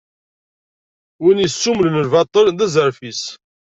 Win 1.23 1.41
yessummlen 1.41 2.01
lbaṭel, 2.05 2.45
d 2.57 2.59
azref-is. 2.65 3.23